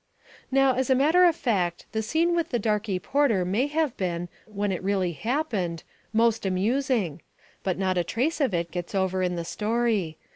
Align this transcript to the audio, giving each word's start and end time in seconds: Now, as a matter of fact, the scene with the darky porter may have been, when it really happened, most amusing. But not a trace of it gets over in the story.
Now, 0.49 0.73
as 0.73 0.89
a 0.89 0.95
matter 0.95 1.25
of 1.25 1.35
fact, 1.35 1.85
the 1.91 2.01
scene 2.01 2.33
with 2.35 2.49
the 2.49 2.57
darky 2.57 2.97
porter 2.97 3.45
may 3.45 3.67
have 3.67 3.95
been, 3.97 4.29
when 4.47 4.71
it 4.71 4.81
really 4.81 5.11
happened, 5.11 5.83
most 6.11 6.43
amusing. 6.43 7.21
But 7.61 7.77
not 7.77 7.99
a 7.99 8.03
trace 8.03 8.41
of 8.41 8.51
it 8.51 8.71
gets 8.71 8.95
over 8.95 9.21
in 9.21 9.35
the 9.35 9.45
story. 9.45 10.17